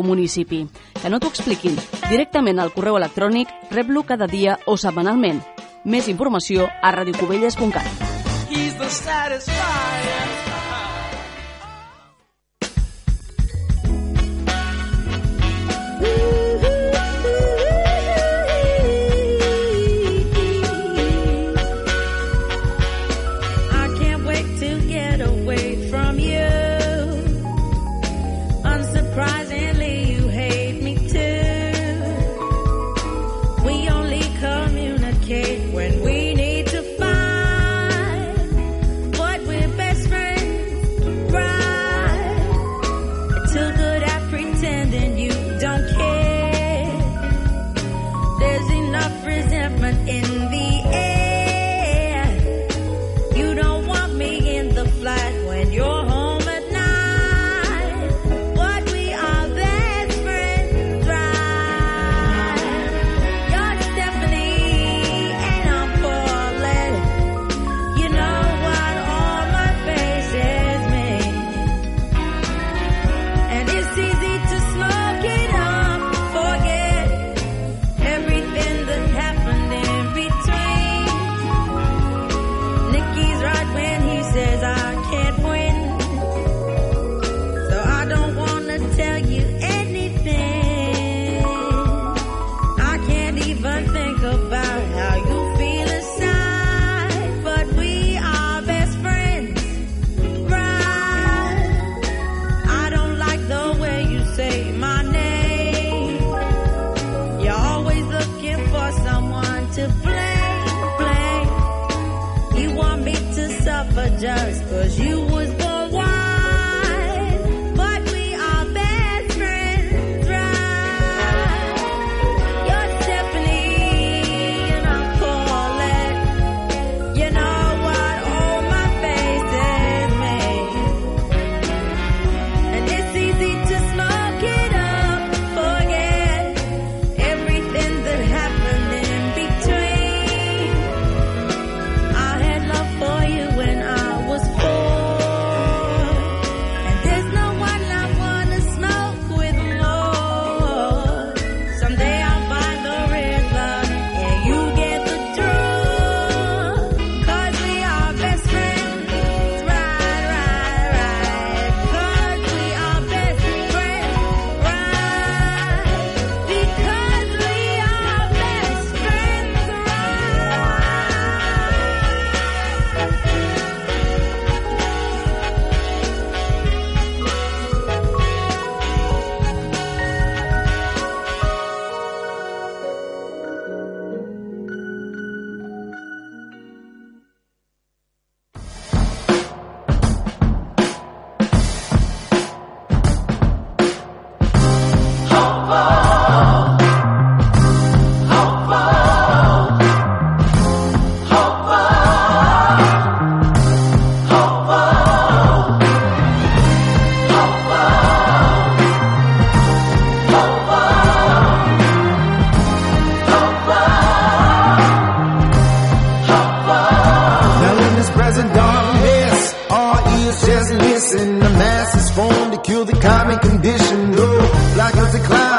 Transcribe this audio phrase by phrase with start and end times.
[0.00, 0.62] municipi.
[0.96, 1.76] Que no t'ho expliquin.
[2.08, 5.44] Directament al correu electrònic, rep-lo cada dia o setmanalment.
[5.84, 8.08] Més informació a radiocubelles.cat.
[8.48, 10.21] He's the satisfier.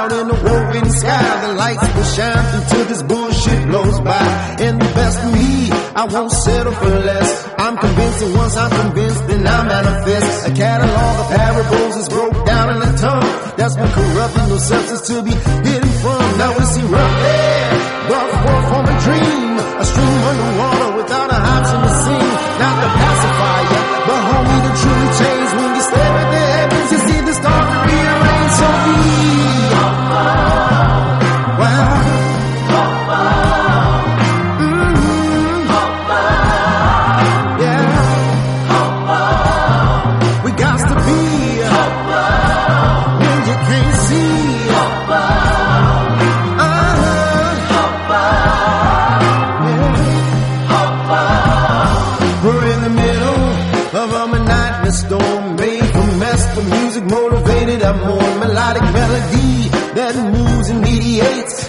[0.03, 1.47] out in the woven sky.
[1.47, 4.25] The lights will shine until this bullshit blows by.
[4.65, 5.71] And the best of me,
[6.01, 7.29] I won't settle for less.
[7.57, 10.47] I'm convinced, and once I'm convinced, then I manifest.
[10.49, 13.29] A catalog of parables is broke down in a tongue.
[13.57, 15.31] That's been corrupting no substance to be
[15.67, 16.21] hidden from.
[16.41, 17.72] Now we see rough air.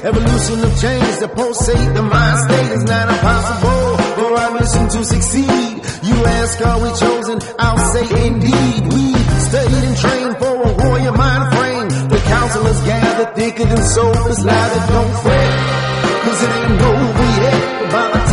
[0.04, 5.00] Evolution of change the pulsate the mind state is not impossible for our mission to
[5.02, 5.80] succeed.
[6.04, 7.40] You ask, are we chosen?
[7.58, 8.80] I'll say indeed.
[8.92, 9.14] We
[9.48, 11.88] studied and trained for a warrior mind frame.
[12.10, 14.44] The counselors gather thicker than soldiers.
[14.44, 15.52] Now that don't fret.
[16.20, 17.92] Cause it ain't over yet.
[17.92, 18.24] By the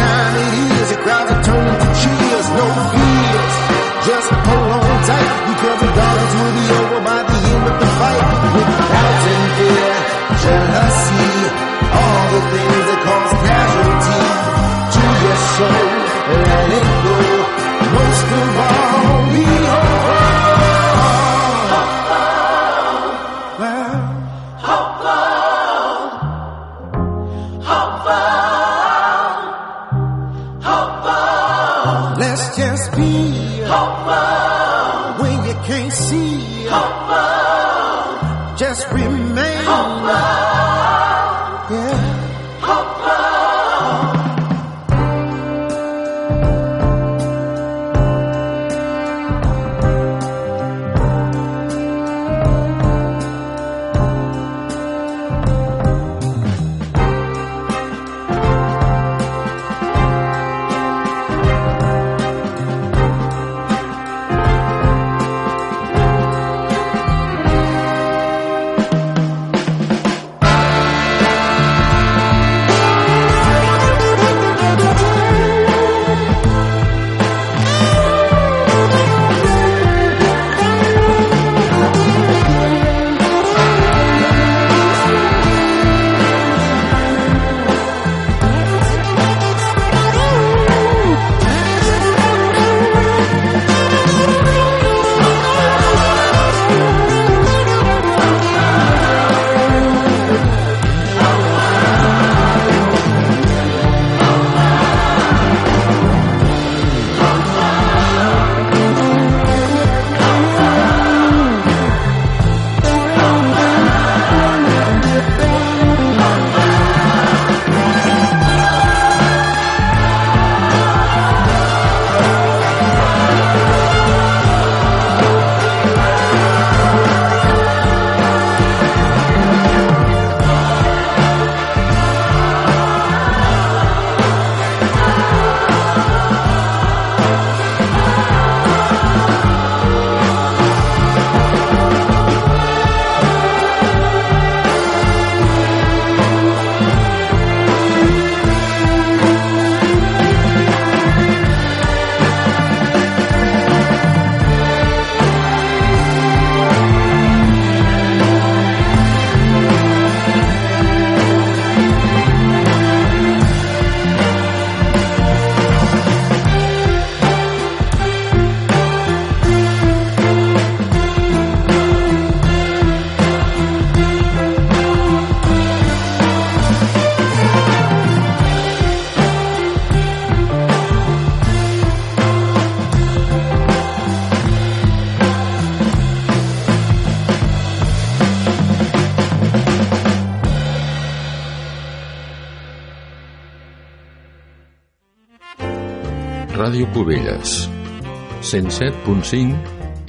[198.52, 199.56] 107.5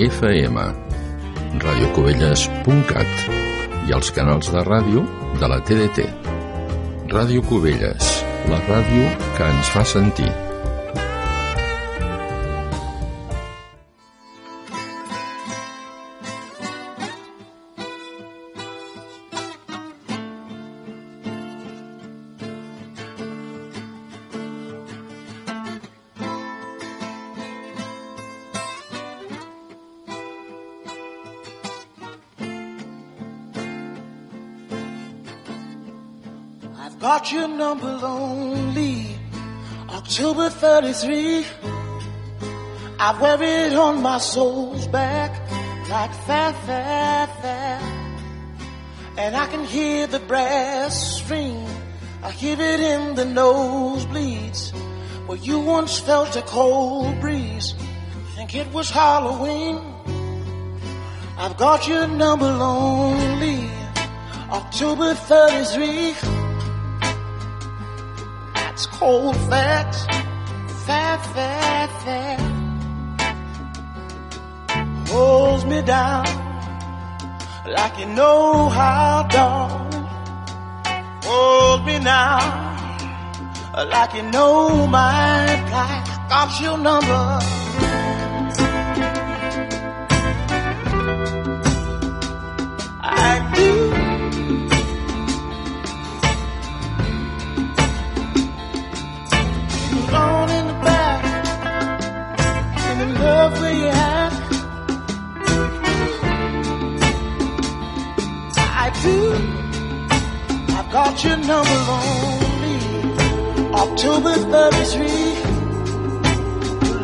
[0.02, 0.58] FM
[1.62, 3.26] radiocubelles.cat
[3.86, 5.04] i els canals de ràdio
[5.38, 6.08] de la TDT
[7.12, 8.08] Ràdio Cubelles
[8.50, 9.04] la ràdio
[9.36, 10.26] que ens fa sentir
[40.92, 41.46] October 33.
[42.98, 45.30] I wear it on my soul's back
[45.88, 47.82] like fat, fat, fat.
[49.16, 51.66] And I can hear the brass ring.
[52.22, 54.72] I hear it in the nosebleeds.
[55.26, 57.74] Where you once felt a cold breeze.
[58.36, 59.80] Think it was Halloween.
[61.38, 63.70] I've got your number lonely.
[64.50, 66.12] October 33
[68.54, 70.06] That's cold facts,
[70.86, 72.40] fat, fat, fat,
[75.08, 76.26] holds me down
[77.66, 80.06] like you know how, darling.
[81.24, 82.62] Hold me now
[83.74, 86.04] like you know my plight.
[86.28, 87.51] Got your number.
[111.12, 112.78] Got your number only.
[113.74, 115.04] October 33.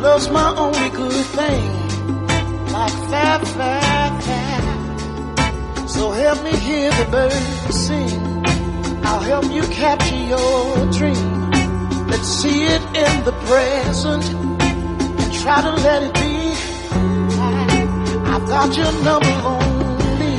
[0.01, 1.71] Love's my only good thing.
[2.71, 5.89] Like that, that, that.
[5.89, 8.45] So help me hear the birds sing.
[9.05, 11.51] I'll help you capture your dream.
[12.07, 16.55] Let's see it in the present and try to let it be.
[18.31, 20.37] I've got your number only.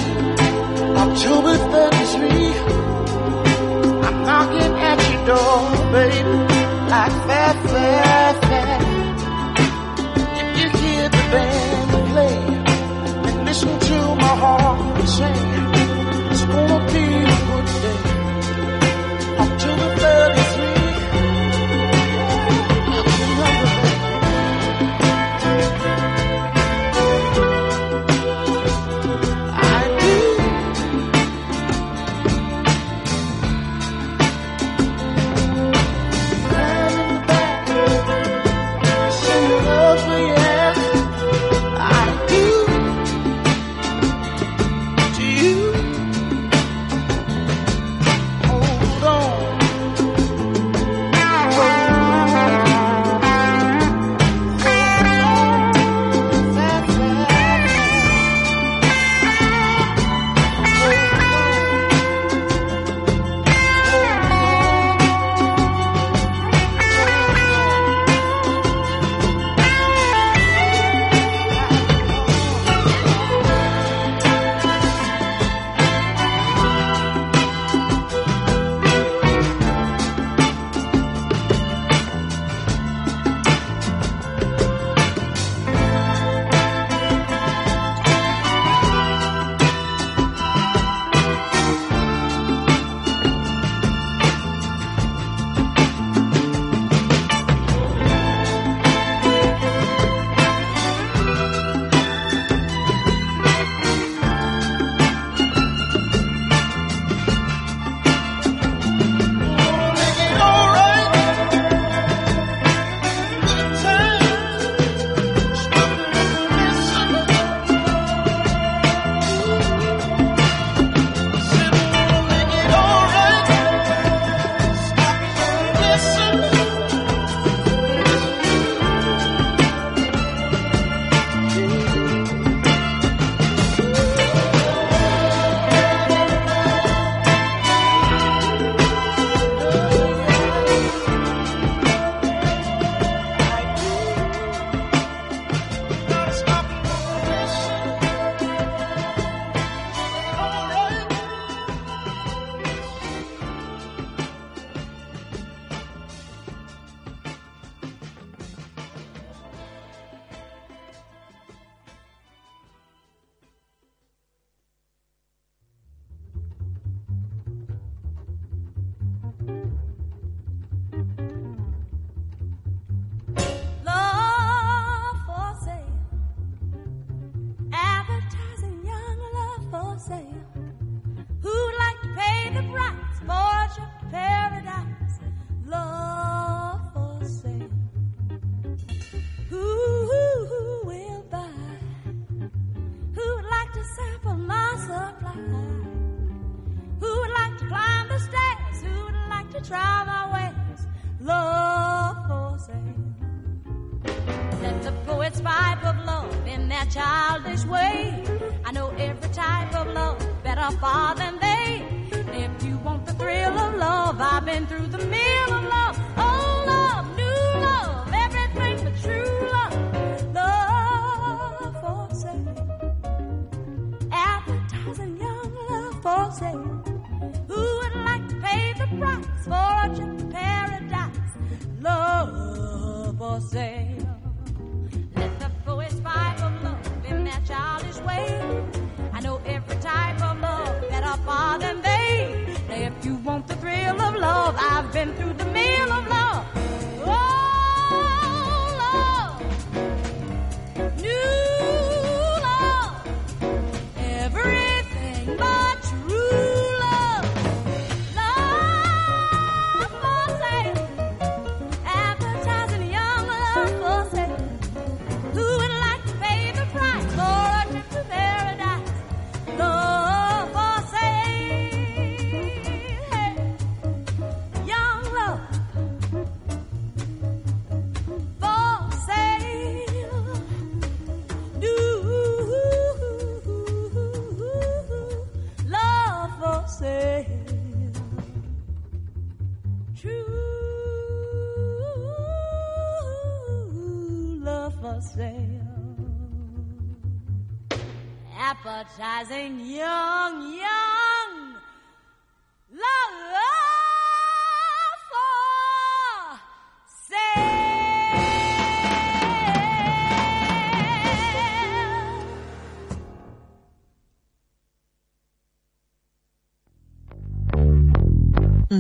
[0.97, 2.80] October 33.
[4.31, 5.61] Knocking at your door,
[5.91, 6.39] baby.
[6.95, 8.83] Like that, that.
[10.41, 12.39] If you hear the band play
[13.29, 15.60] and listen to my heart sing,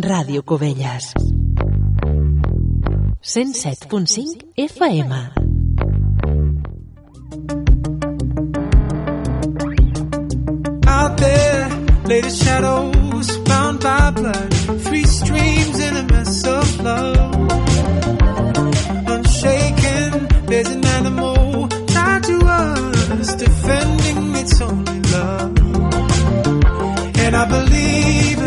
[0.01, 1.13] Radio Cubelles.
[3.21, 5.40] 107.5 FM.
[12.19, 14.53] The shadows bound by blood.
[14.83, 17.51] Three streams in a mess of love.
[19.15, 20.11] Unshaken,
[20.47, 25.59] there's an animal tied to us, defending its only love.
[27.25, 28.41] And I believe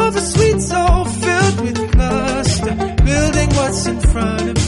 [0.00, 2.74] of a sweet soul filled with cluster,
[3.04, 4.59] building what's in front of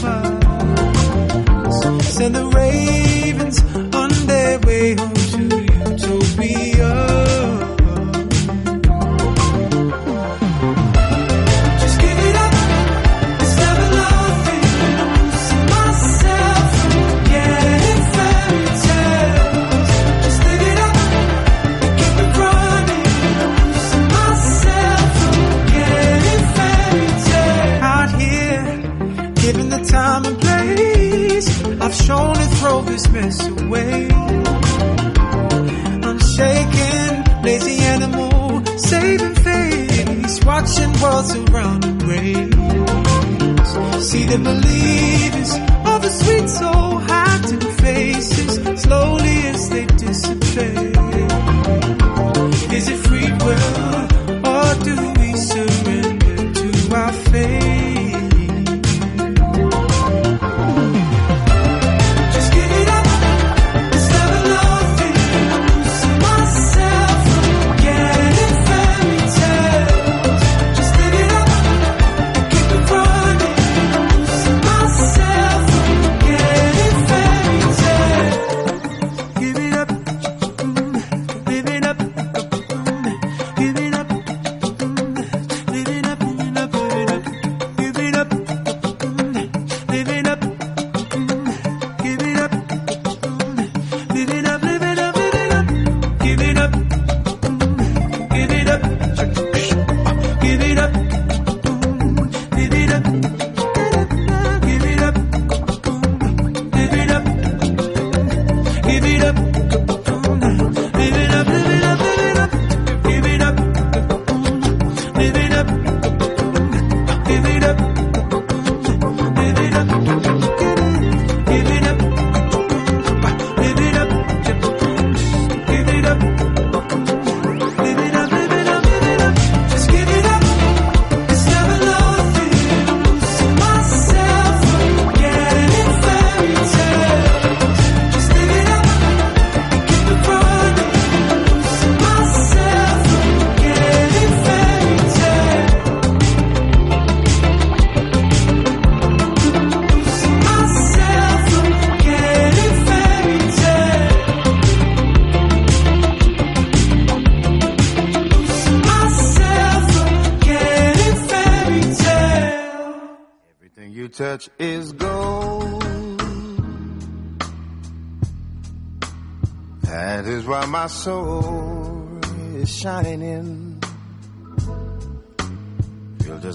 [44.23, 44.82] See the believers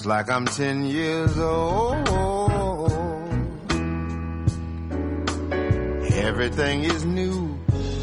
[0.05, 2.07] like I'm ten years old.
[6.13, 7.57] Everything is new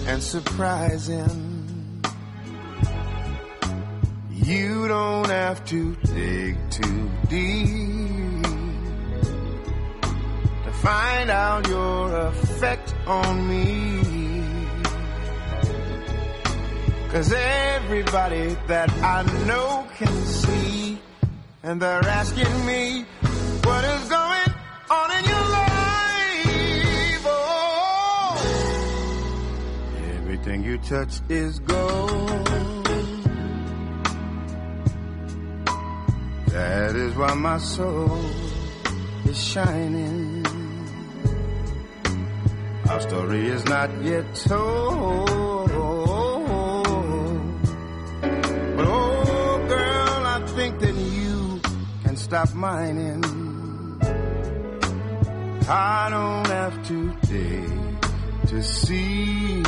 [0.07, 2.03] and surprising.
[4.31, 8.43] You don't have to dig too deep
[10.65, 13.97] to find out your effect on me.
[17.11, 20.66] Cause everybody that I know can see
[21.67, 23.05] and they're asking me
[23.65, 24.55] what is going
[24.89, 27.25] on in your life.
[27.27, 28.37] Oh,
[30.17, 32.47] everything you touch is gold.
[36.47, 38.25] That is why my soul
[39.25, 40.47] is shining.
[42.89, 45.76] Our story is not yet told.
[52.37, 53.25] Stop mining.
[55.67, 57.71] I don't have to dig
[58.49, 59.63] to see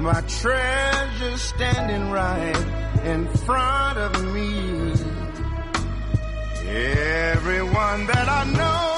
[0.00, 2.66] my treasure standing right
[3.04, 4.92] in front of me.
[6.66, 8.93] Everyone that I know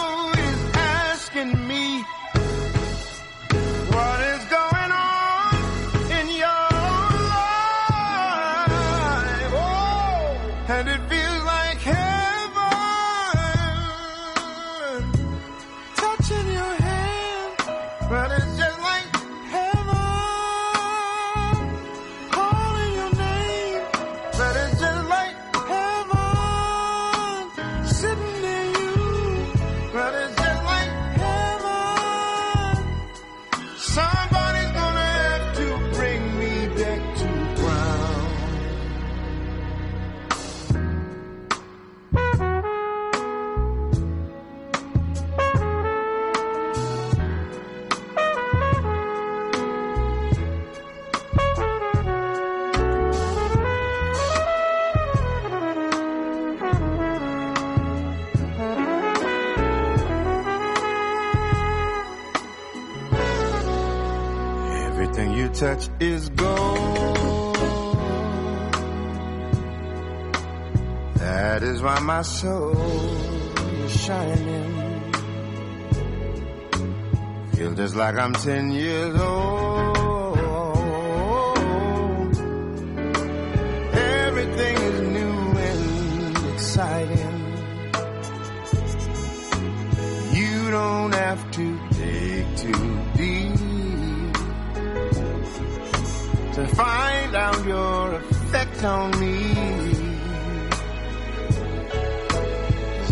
[66.01, 67.57] Is gold.
[71.17, 72.77] That is why my soul
[73.85, 75.13] is shining.
[77.55, 79.86] Feel just like I'm ten years old.
[96.77, 100.07] Find out your effect on me.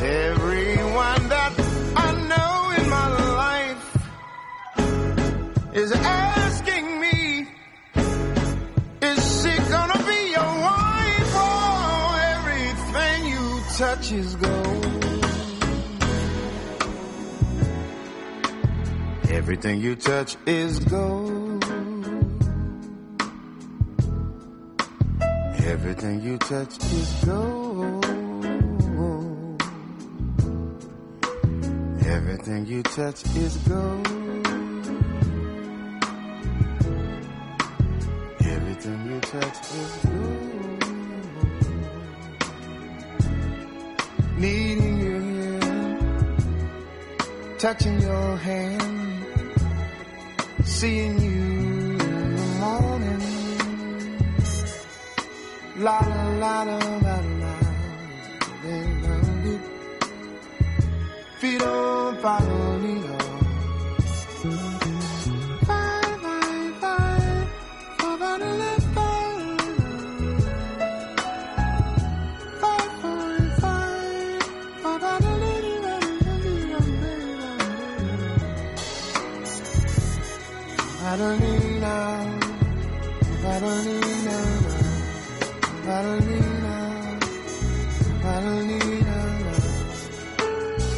[0.04, 1.52] everyone that
[1.96, 3.08] I know in my
[3.42, 3.84] life
[5.74, 7.48] is asking me,
[9.00, 11.30] is she gonna be your wife?
[11.46, 13.44] Oh, everything you
[13.78, 15.04] touch is gold.
[19.30, 21.43] Everything you touch is gold.
[25.86, 28.06] Everything you touch is gold.
[32.06, 34.08] Everything you touch is gold.
[38.40, 40.84] Everything you touch is gold.
[44.38, 45.60] Needing you here,
[47.58, 49.26] touching your hand,
[50.64, 51.33] seeing you
[55.84, 56.00] La
[56.40, 57.52] la la la la la.
[61.38, 63.04] Fido palomino.
[63.04, 63.13] Bye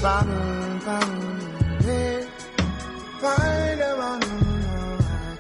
[0.07, 1.01] Bottom, I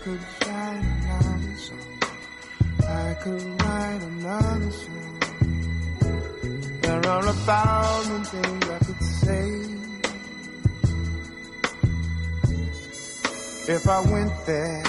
[0.02, 2.02] could write another song.
[2.82, 5.20] I could write another song.
[6.82, 9.46] There are a thousand things I could say.
[13.72, 14.82] If I went there,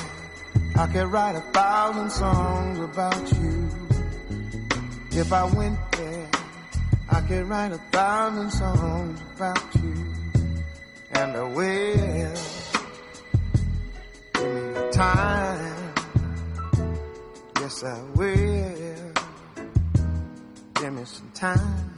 [0.76, 3.70] I could write a thousand songs about you.
[5.12, 5.77] If I went I
[7.28, 9.94] could write a thousand songs about you.
[11.12, 12.34] And I will.
[14.34, 15.94] Give me the time.
[17.60, 19.13] Yes, I will.
[20.76, 21.94] Give me some time.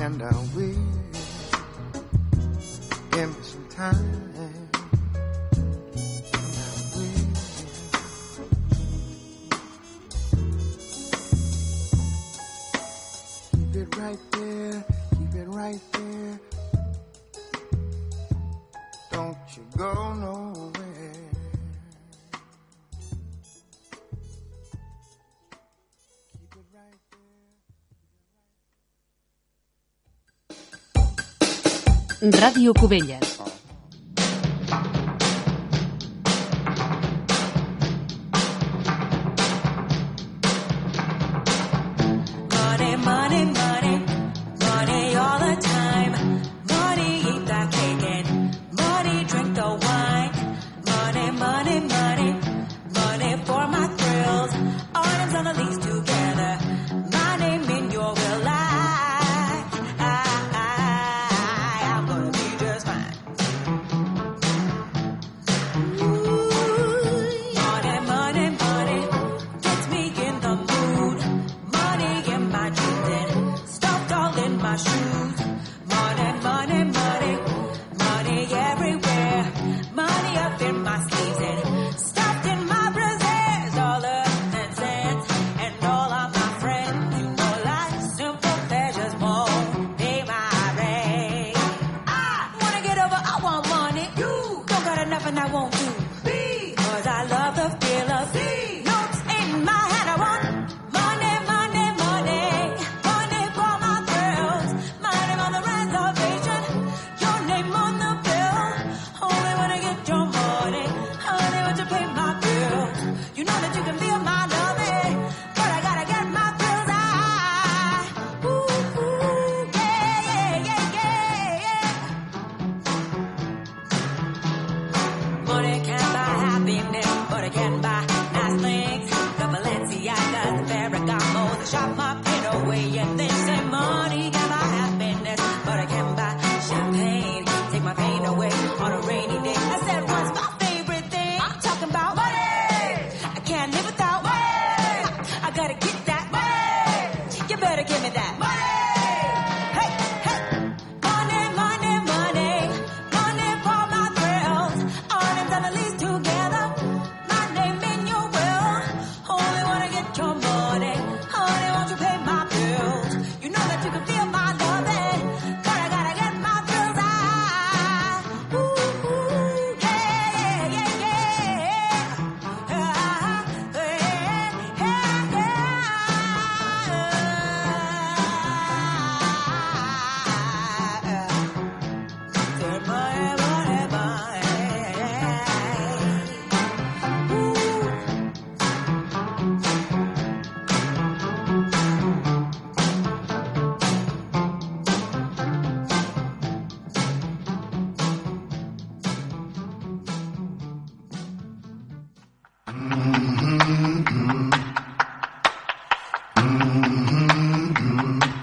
[0.00, 0.86] And I will.
[3.10, 4.35] Give me some time.
[32.32, 33.35] Ràdio Cubelles.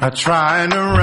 [0.03, 1.02] I'm trying to run.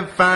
[0.00, 0.29] to found.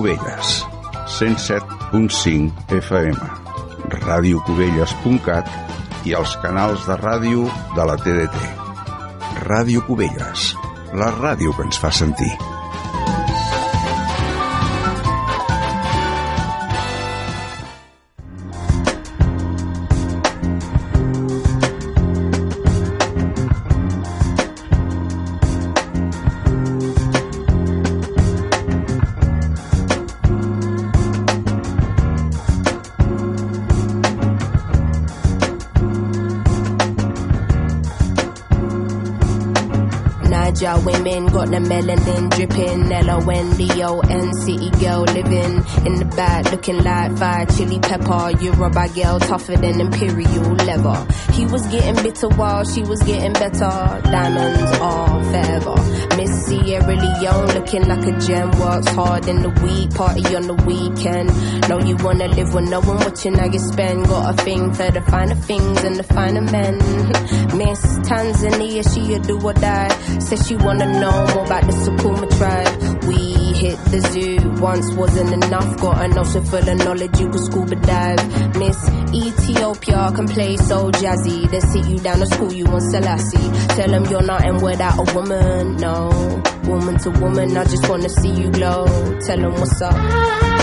[0.00, 0.64] Cubelles,
[1.20, 3.18] 107.5 FM,
[4.00, 5.50] radiocubelles.cat
[6.08, 7.42] i els canals de ràdio
[7.76, 8.46] de la TDT.
[9.44, 10.46] Ràdio Cubelles,
[10.96, 12.32] la ràdio que ens fa sentir.
[41.26, 42.92] Got the melanin dripping.
[42.92, 48.30] L-O-N-D-O-N city girl living in the back looking like fire chili pepper.
[48.42, 51.06] You rubber girl tougher than imperial leather.
[51.40, 53.72] He was getting bitter while she was getting better.
[54.04, 55.74] Diamonds are forever.
[56.18, 58.50] Miss Sierra Leone looking like a gem.
[58.60, 61.30] Works hard in the week, party on the weekend.
[61.66, 64.06] Know you wanna live with no one watching how you spend.
[64.06, 66.76] Got a thing for the finer things and the finer men.
[67.56, 69.88] Miss Tanzania, she a do or die.
[70.18, 73.04] Says she wanna know more about the Sukuma tribe.
[73.04, 75.80] We hit the zoo once wasn't enough.
[75.80, 78.56] Got an ocean full of knowledge, you could scuba dive.
[78.58, 78.76] Miss
[79.14, 81.50] Ethiopia can play so jazzy.
[81.50, 83.50] They sit you down to school, you want Selassie.
[83.76, 86.42] Tell them you're nothing without a woman, no.
[86.64, 88.86] Woman to woman, I just wanna see you glow.
[89.20, 90.59] Tell them what's up.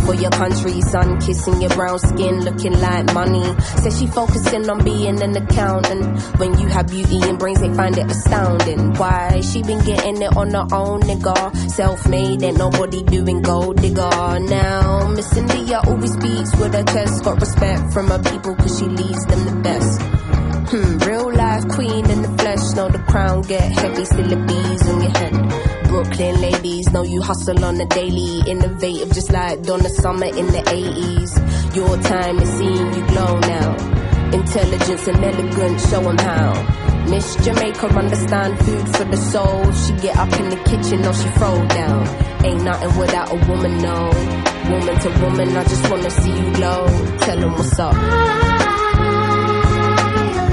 [0.00, 0.80] For your country.
[0.82, 1.20] son.
[1.20, 3.44] kissing your brown skin, looking like money.
[3.82, 6.20] Says she focusing on being an accountant.
[6.38, 8.94] When you have beauty and brains, they find it astounding.
[8.94, 9.40] Why?
[9.40, 11.70] She been getting it on her own, nigga.
[11.70, 14.40] Self made, ain't nobody doing gold digger.
[14.40, 17.24] Now, Miss India always speaks with her chest.
[17.24, 20.00] Got respect from her people, cause she leads them the best.
[20.70, 22.74] Hmm, real life queen in the flesh.
[22.76, 25.79] Know the crown get heavy, still bees on your head.
[25.90, 30.62] Brooklyn ladies know you hustle on the daily, innovative just like Donna Summer in the
[30.62, 31.74] 80s.
[31.74, 33.74] Your time is seeing you glow now.
[34.32, 36.52] Intelligence and elegance, show 'em how.
[37.10, 39.72] Miss Jamaica understand food for the soul.
[39.72, 42.06] She get up in the kitchen, or she throw down.
[42.44, 43.98] Ain't nothing without a woman, no.
[44.70, 46.86] Woman to woman, I just wanna see you glow.
[47.18, 47.94] Tell 'em what's up.
[47.96, 48.06] I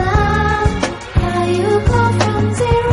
[0.02, 0.74] love
[1.22, 2.87] how you go from zero.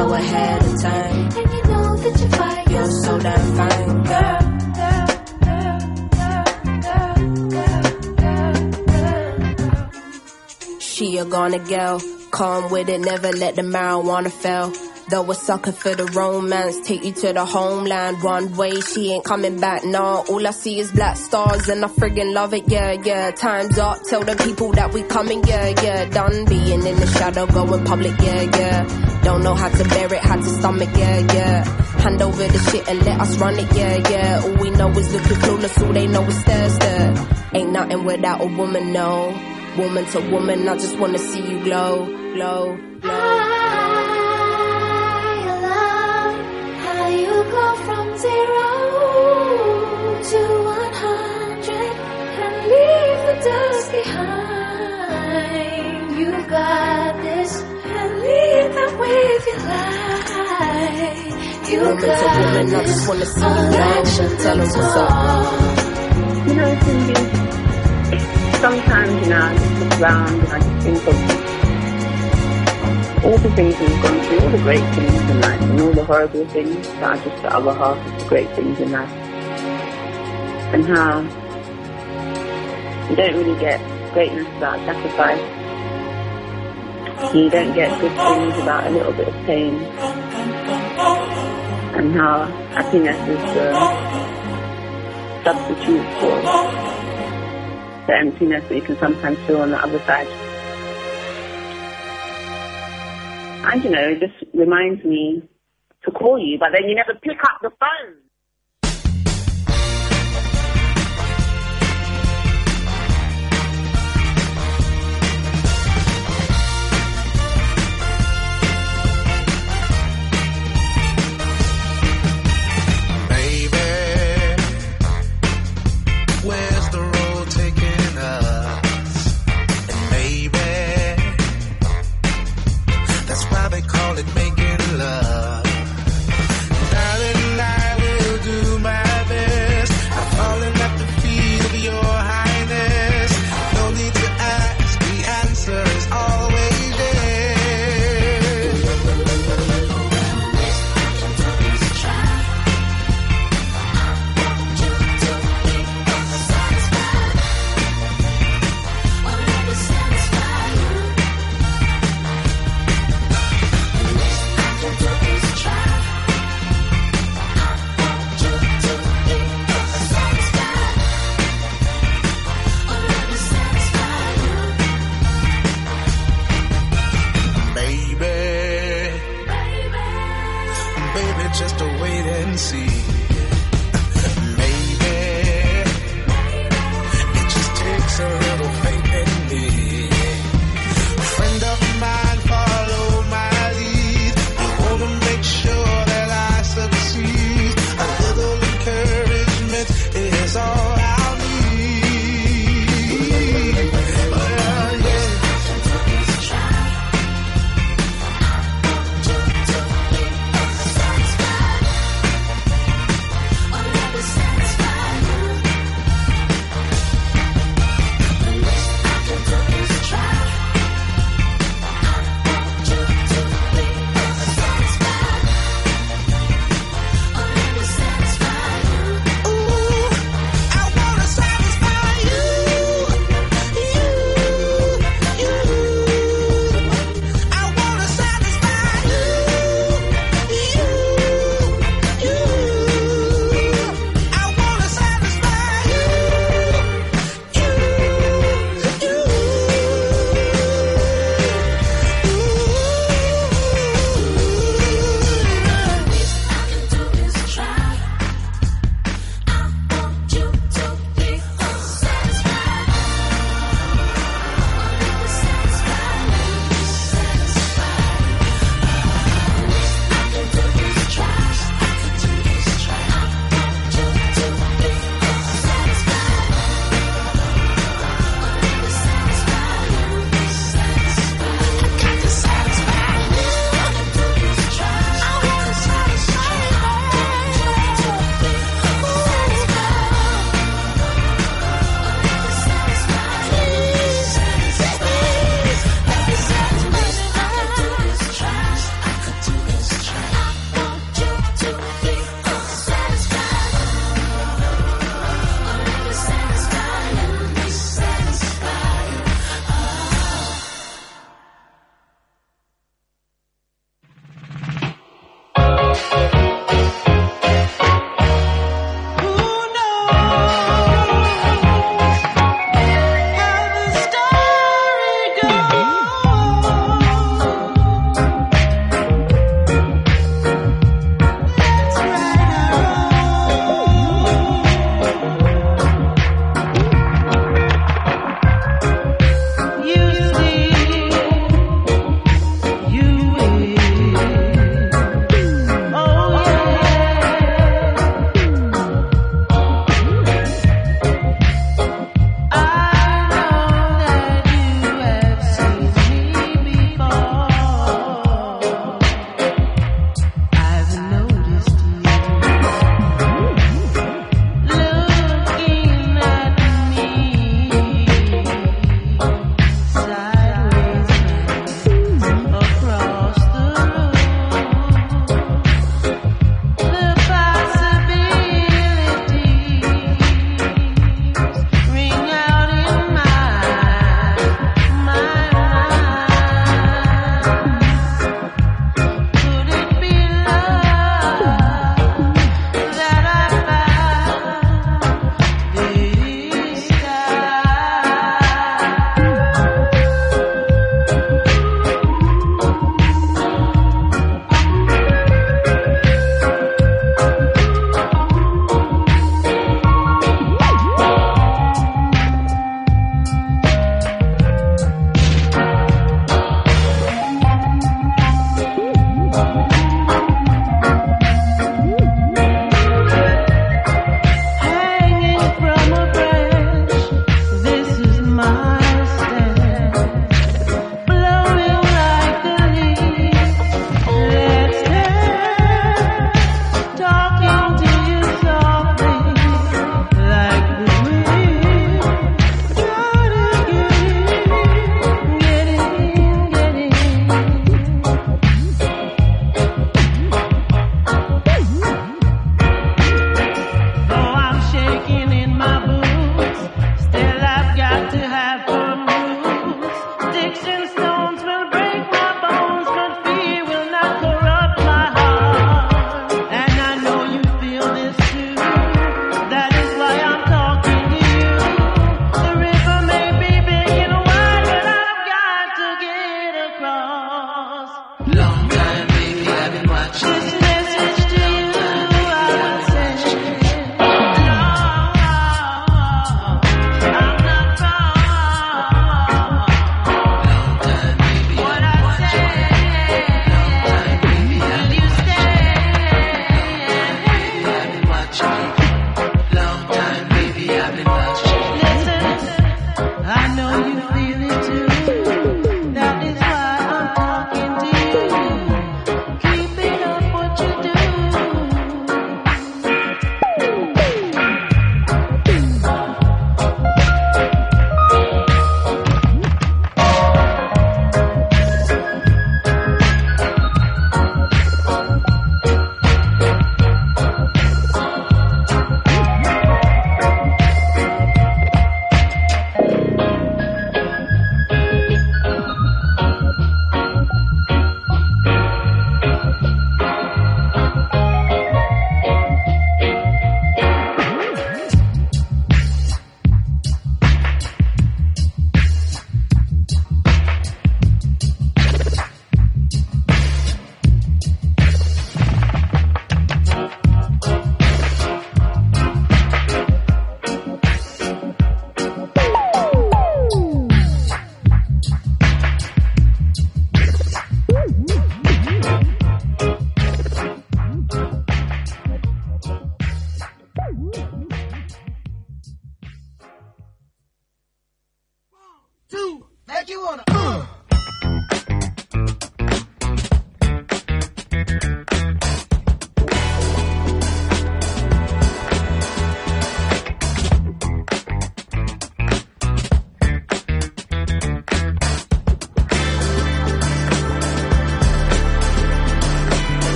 [0.00, 1.28] So ahead of time.
[1.38, 2.70] And you know that you're fine.
[2.70, 4.40] You're so damn fine, girl.
[10.80, 12.00] She a gonna girl,
[12.30, 14.89] calm with it, never let the marijuana fail.
[15.10, 18.22] Though a sucker for the romance, take you to the homeland.
[18.22, 20.22] One way, she ain't coming back, nah.
[20.28, 23.32] All I see is black stars and I friggin' love it, yeah, yeah.
[23.32, 26.04] Time's up, tell the people that we coming, yeah, yeah.
[26.04, 29.20] Done being in the shadow, going public, yeah, yeah.
[29.24, 31.64] Don't know how to bear it, how to stomach, yeah, yeah.
[32.02, 34.42] Hand over the shit and let us run it, yeah, yeah.
[34.44, 37.14] All we know is looking clueless, all they know is stairs there.
[37.54, 39.36] Ain't nothing without a woman, no.
[39.76, 43.49] Woman to woman, I just wanna see you glow, glow, glow.
[48.20, 48.68] Zero
[50.30, 51.92] to one hundred
[52.44, 55.84] and leave the dust behind.
[56.18, 61.26] You got this and lead them with your life.
[61.70, 64.28] You woman got to woman, I just wanna see you action.
[64.38, 65.10] Tell them what's up.
[66.46, 67.18] You know, Cindy,
[68.60, 71.16] sometimes, you know, I just look around and I just think of
[73.24, 76.04] all the things we've gone through, all the great things in life, and all the
[76.04, 79.10] horrible things that are just the other half of the great things in life.
[80.72, 81.20] And how
[83.10, 83.78] you don't really get
[84.14, 85.40] greatness without sacrifice.
[87.34, 89.74] You don't get good things without a little bit of pain.
[91.94, 93.72] And how happiness is the
[95.44, 96.40] substitute for
[98.06, 100.49] the emptiness that you can sometimes feel on the other side.
[103.62, 105.42] And you know, it just reminds me
[106.04, 108.16] to call you, but then you never pick up the phone.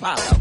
[0.00, 0.39] You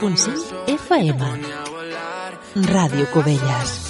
[0.00, 1.20] 107.5 FM.
[2.72, 3.87] Ràdio Cubelles.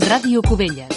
[0.00, 0.87] Ràdio Cubelles.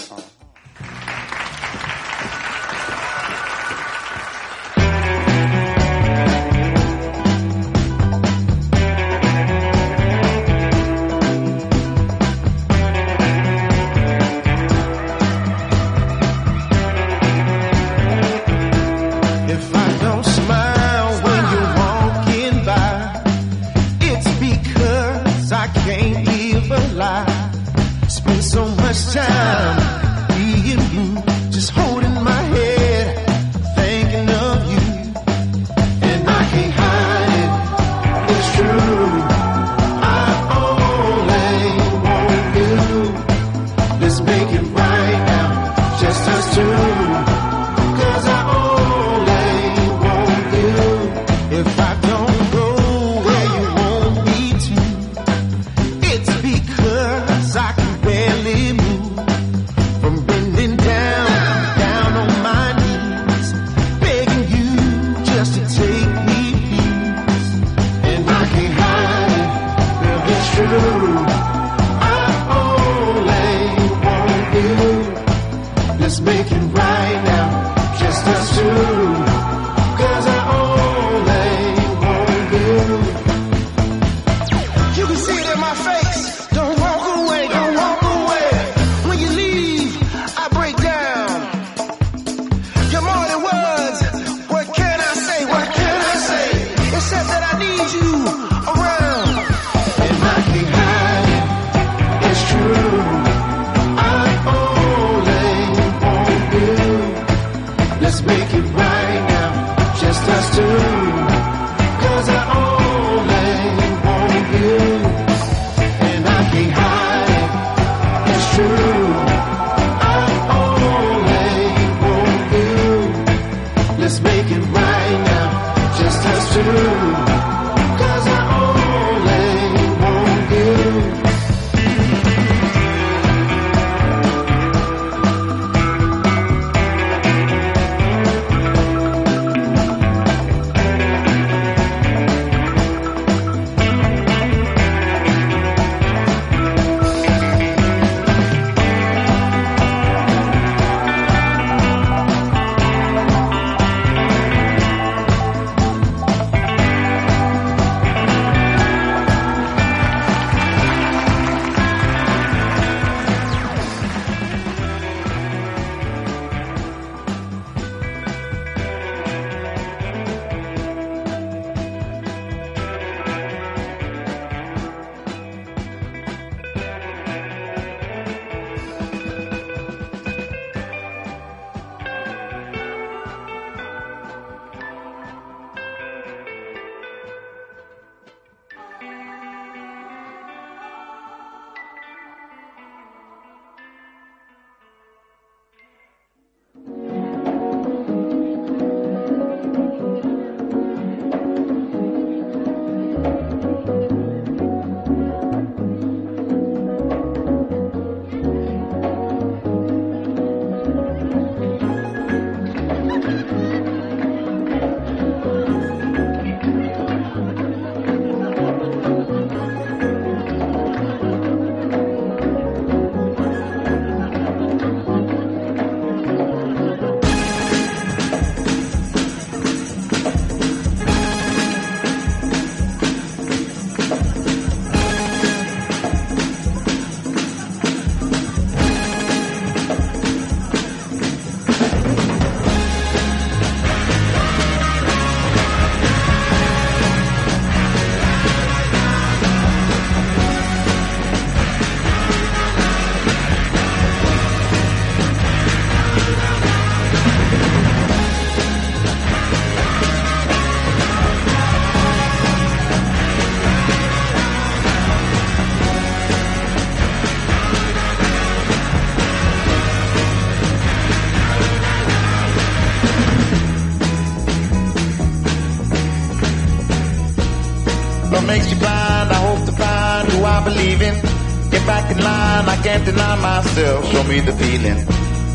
[283.72, 284.12] Myself.
[284.12, 285.06] Show me the feeling.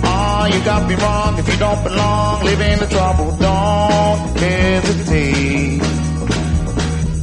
[0.04, 1.38] Oh, you got me wrong.
[1.38, 3.36] If you don't belong, live in the trouble.
[3.36, 5.82] Don't hesitate.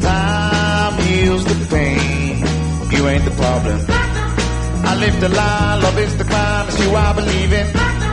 [0.01, 2.45] Time heals the pain.
[2.91, 3.79] You ain't the problem.
[4.85, 7.67] I live the lie, love is the crime, it's you I believe in.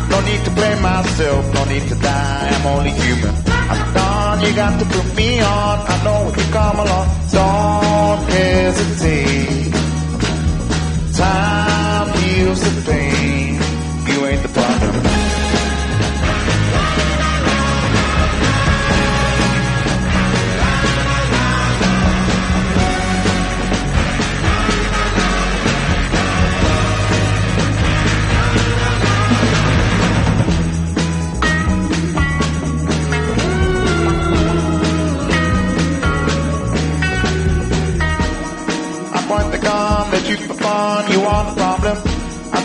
[0.09, 3.35] No need to blame myself, no need to die, I'm only human.
[3.47, 8.23] I'm gone, you got to put me on, I know when you come along, don't
[8.31, 9.75] hesitate.
[11.17, 11.80] Time
[12.51, 13.55] heals the pain,
[14.09, 15.70] you ain't the problem.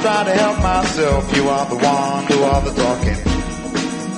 [0.06, 3.18] Try to help myself, you are the one, do all the talking.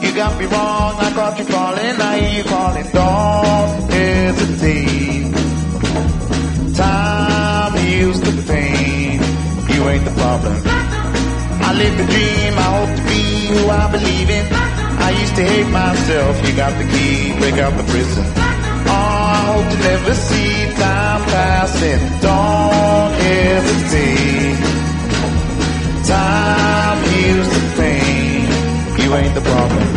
[0.03, 5.31] You got me wrong, I caught you falling, I hear you calling, don't hesitate.
[6.75, 9.13] Time heals the pain,
[9.73, 10.57] you ain't the problem.
[11.67, 13.23] I live the dream, I hope to be
[13.53, 14.45] who I believe in.
[15.07, 18.25] I used to hate myself, you got the key, break out the prison.
[18.91, 20.51] Oh, I hope to never see
[20.83, 21.99] time passing.
[22.19, 24.56] Don't hesitate.
[26.07, 28.47] Time heals the pain.
[28.97, 29.96] You ain't the problem.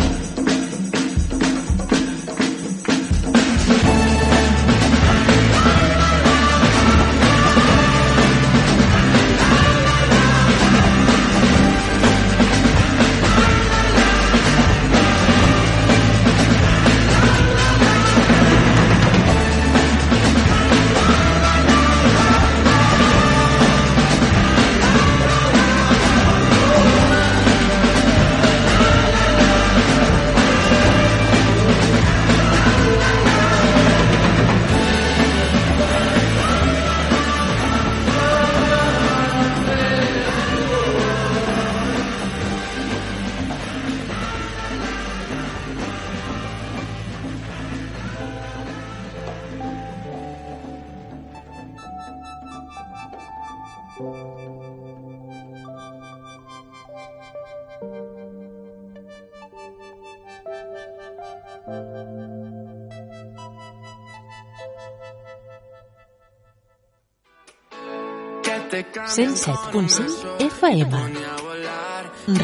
[70.39, 70.93] FM.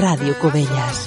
[0.02, 1.00] Ràdio Cubelles.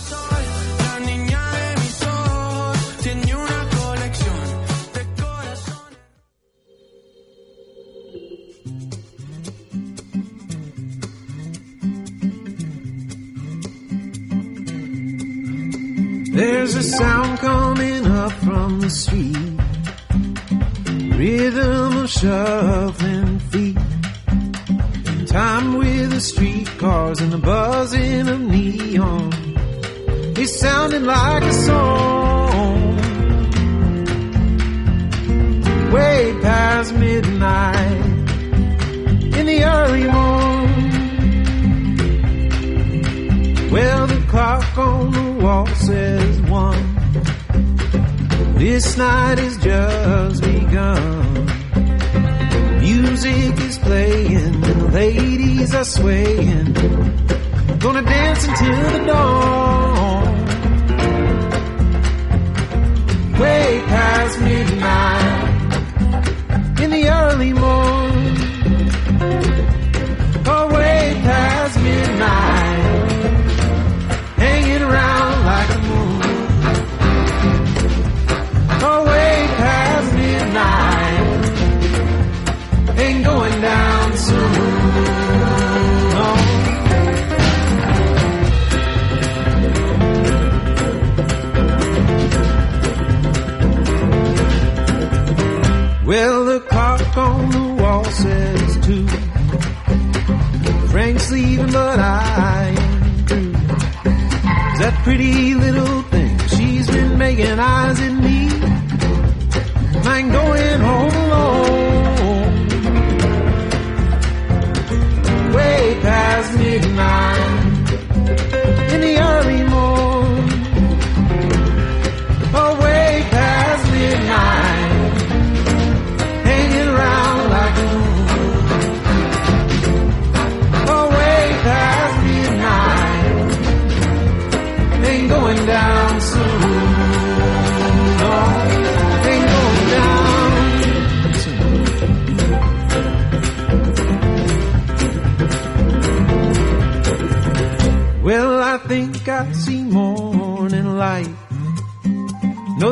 [16.33, 19.61] There's a sound coming up from the street,
[21.19, 23.40] rhythm of shuffling
[25.31, 29.31] time with the streetcars and the buzzing of neon.
[30.37, 32.97] It sounded like a song.
[35.93, 38.07] Way past midnight
[39.39, 40.51] in the early morning.
[43.71, 46.97] Well, the clock on the wall says one.
[48.57, 51.30] This night has just begun.
[53.23, 56.73] Music is playing and the ladies are swaying.
[57.79, 60.25] Gonna dance until the dawn.
[63.39, 65.49] Way past midnight
[66.83, 68.10] in the early morning.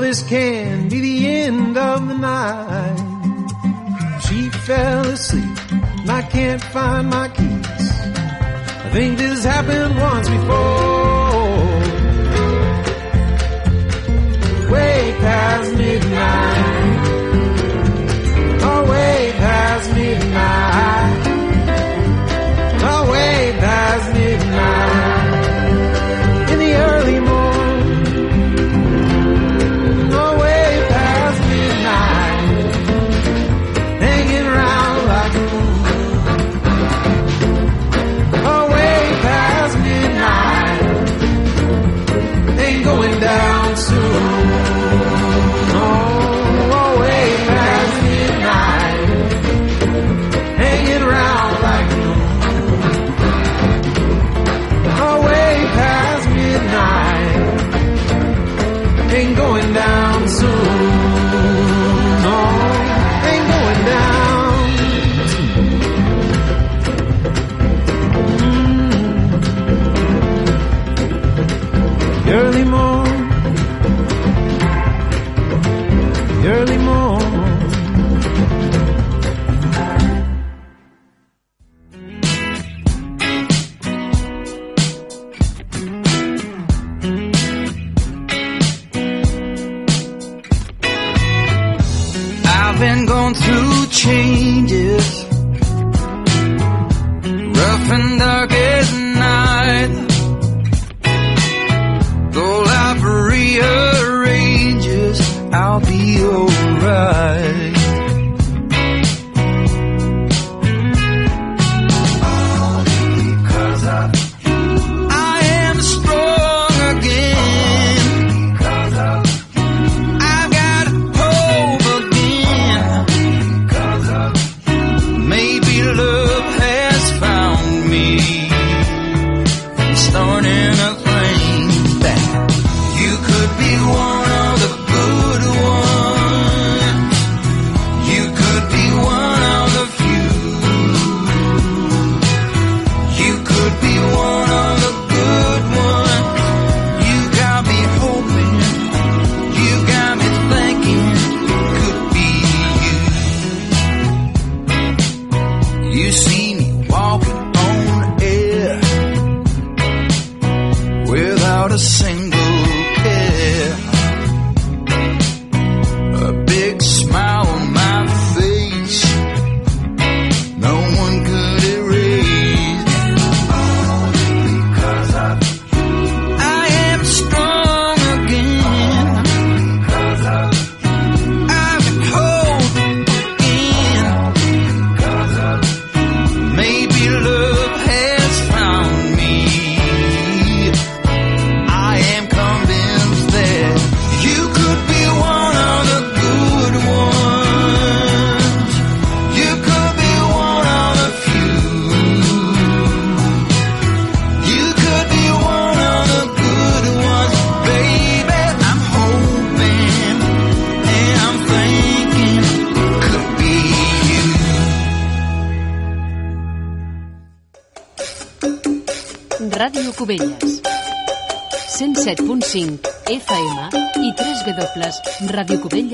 [0.08, 2.98] this can be the end of the night.
[4.24, 7.90] She fell asleep and I can't find my keys.
[8.84, 10.87] I think this happened once before.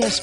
[0.05, 0.19] Thomas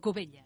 [0.00, 0.37] Cubella.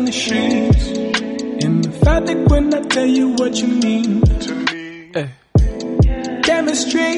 [0.00, 0.86] in the sheets.
[1.64, 5.10] In the fabric when I tell you what you mean to me.
[5.14, 5.28] Hey.
[6.42, 7.12] Chemistry,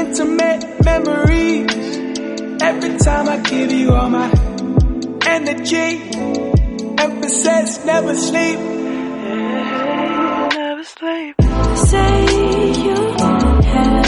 [0.00, 1.72] intimate memories.
[2.70, 4.28] Every time I give you all my
[5.36, 5.90] energy,
[7.06, 8.58] emphasis, never sleep.
[10.60, 11.34] Never sleep.
[11.90, 12.12] Say
[12.84, 12.96] you
[13.72, 14.01] have.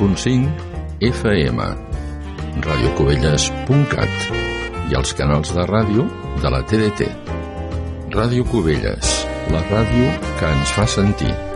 [0.00, 0.48] 107.5
[1.04, 1.60] FM,
[2.64, 4.30] radiocubelles.cat
[4.88, 6.06] i els canals de ràdio
[6.40, 7.10] de la TDT.
[8.16, 9.12] Ràdio Cubelles,
[9.52, 10.08] la ràdio
[10.40, 11.49] que ens fa sentir.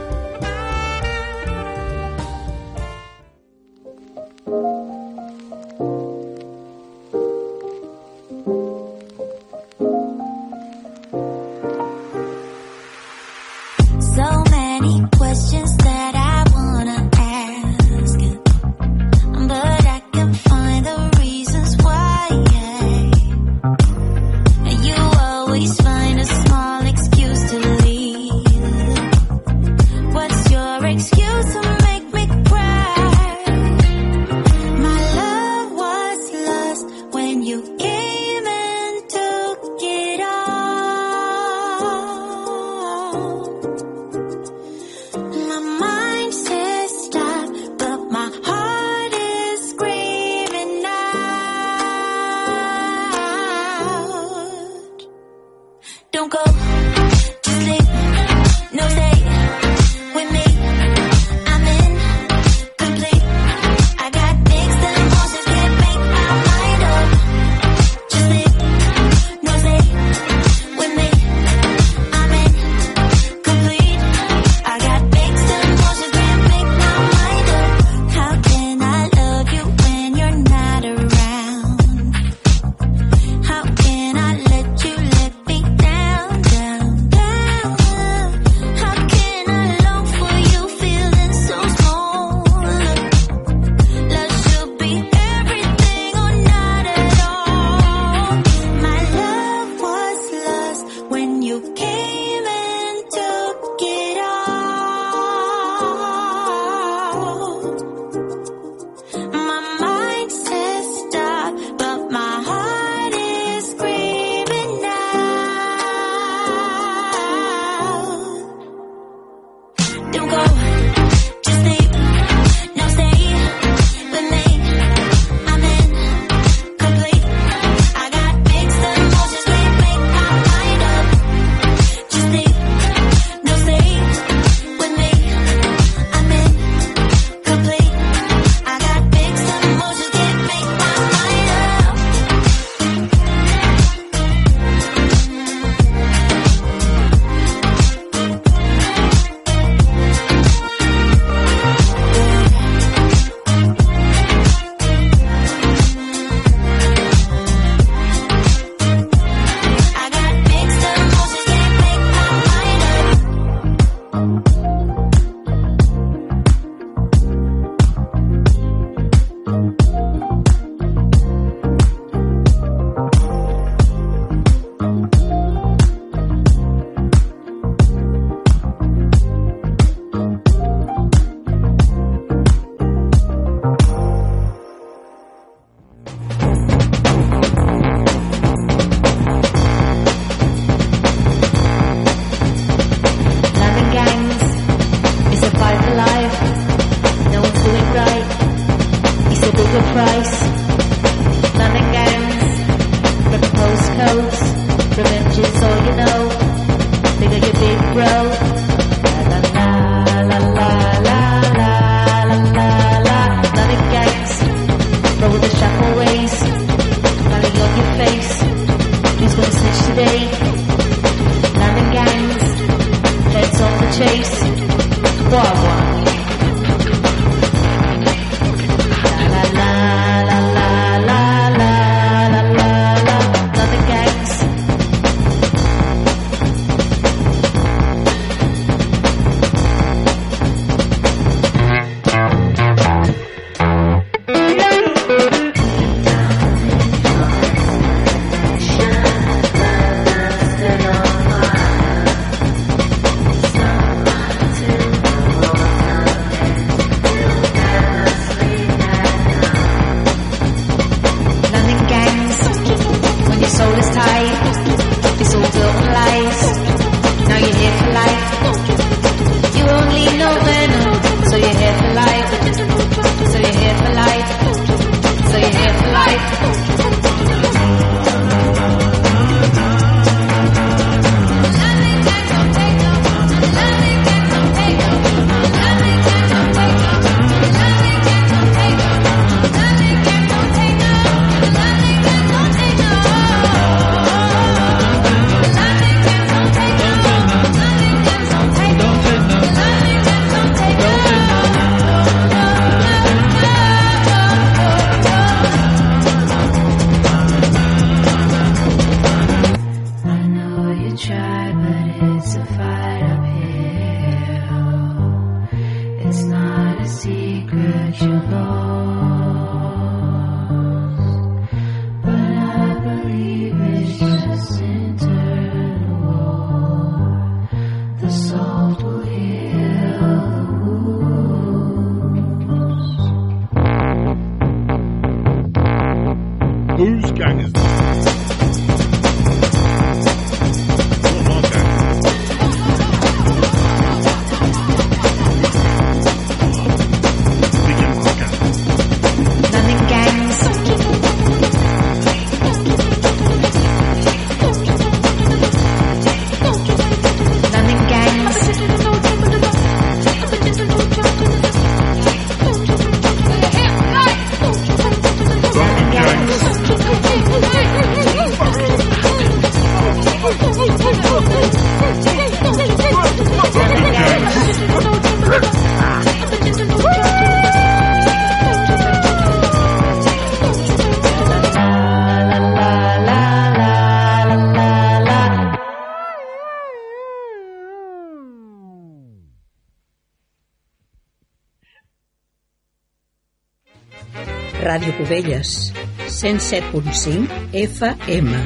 [394.98, 395.72] Cubelles,
[396.06, 397.28] 107.5
[397.62, 398.42] FM,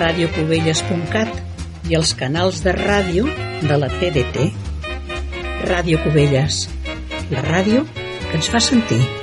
[0.00, 3.24] radiocubelles.cat i els canals de ràdio
[3.64, 4.50] de la TDT.
[5.72, 6.66] Ràdio Cubelles,
[7.32, 9.21] la ràdio que ens fa sentir.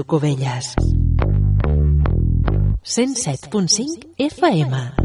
[0.00, 0.74] Ràdio Covelles.
[2.82, 4.99] 107.5 FM.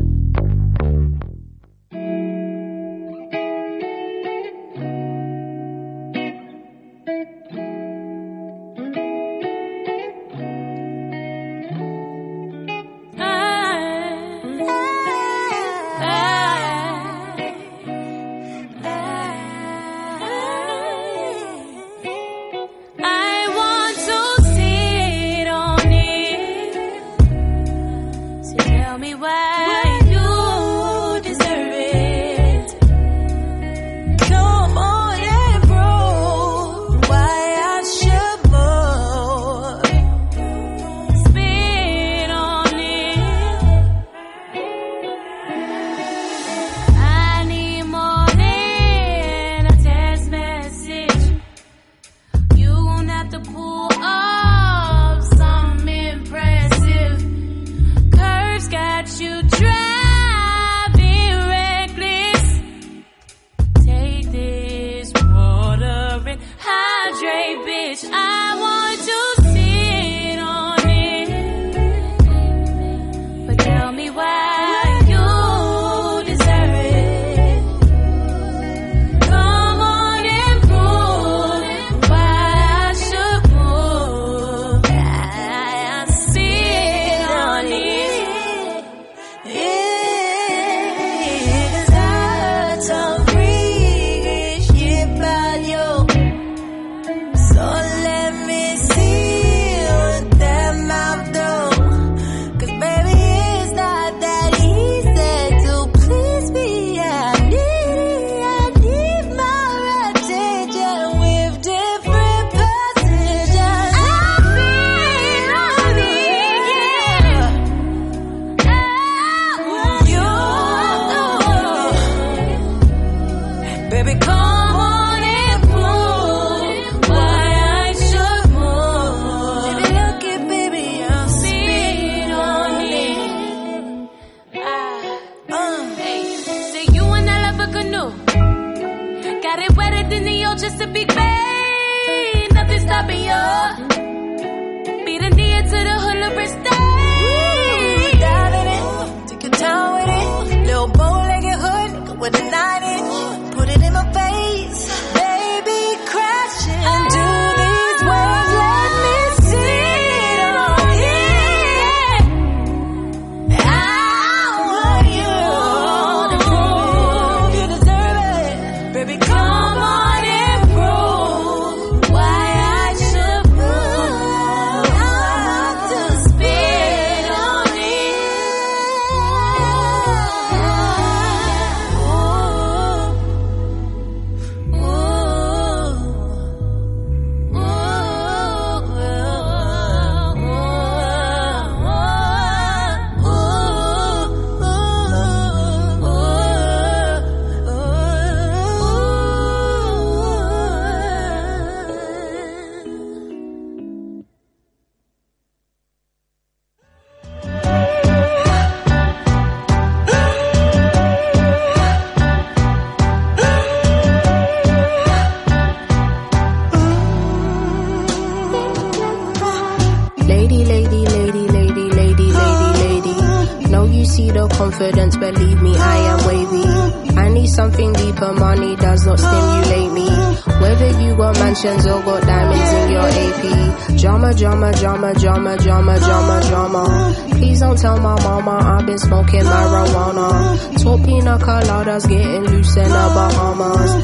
[231.55, 233.97] mentions, you'll diamonds in your AP.
[233.97, 237.15] Drama, drama, drama, drama, drama, drama, drama.
[237.31, 240.83] Please don't tell my mama I've been smoking marijuana.
[240.83, 243.95] Tall coladas, getting loose in the Bahamas.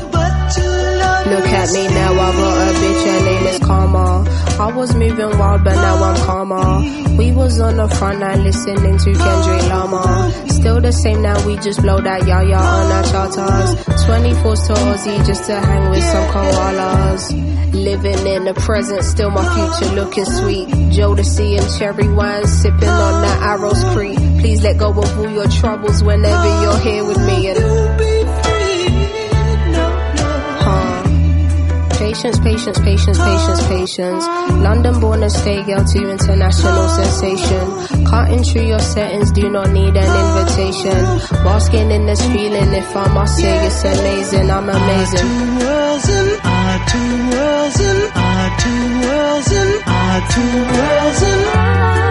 [1.31, 4.40] Look at me now, I got a bitch, her name is Karma.
[4.61, 7.17] I was moving wild, but now I'm calmer.
[7.17, 10.31] We was on the front line listening to Kendrick Lamar.
[10.49, 13.85] Still the same now, we just blow that yaya on our charters.
[14.05, 17.73] 24s to Aussie just to hang with some koalas.
[17.73, 20.67] Living in the present, still my future looking sweet.
[20.93, 24.17] Jodeci and cherry wine, sipping on that Arrows Creek.
[24.41, 27.47] Please let go of all your troubles whenever you're here with me.
[27.47, 27.57] And
[32.11, 34.25] Patience, patience, patience, patience, patience.
[34.67, 38.05] London born and stay girl to international sensation.
[38.05, 40.99] Cutting through your settings, do not need an invitation.
[41.45, 45.25] Basking in this feeling, if I must say, it's amazing, I'm amazing.
[45.25, 52.10] Our two worlds and our two worlds and our two worlds and our two worlds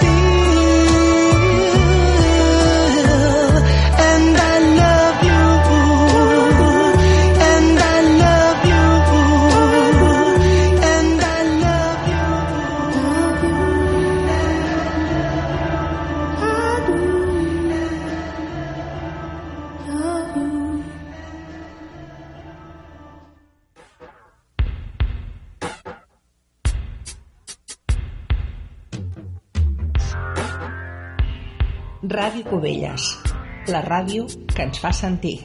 [32.21, 33.05] Ràdio Cubelles,
[33.73, 35.39] la ràdio que ens fa sentir.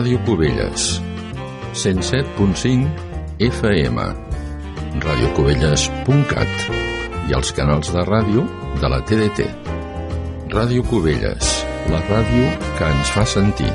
[0.00, 0.84] Ràdio Cubelles
[1.76, 2.88] 107.5
[3.44, 3.98] FM
[5.04, 6.62] radiocubelles.cat
[7.28, 8.46] i els canals de ràdio
[8.80, 9.44] de la TDT.
[10.54, 11.50] Ràdio Cubelles,
[11.92, 12.48] la ràdio
[12.78, 13.68] que ens fa sentir.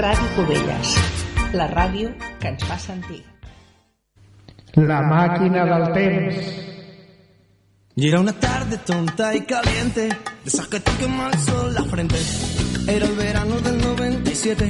[0.00, 0.96] Ràdio Cubelles,
[1.60, 3.20] la ràdio que ens fa sentir.
[4.80, 6.52] La màquina del temps.
[8.00, 8.53] Gira una taula
[8.84, 12.16] tonta y caliente, de esas que te quema el la frente.
[12.86, 14.62] Era el verano del 97